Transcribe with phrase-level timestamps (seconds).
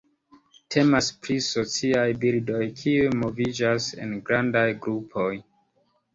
[0.75, 5.31] Temas pri sociaj birdoj kiuj moviĝas en grandaj grupoj.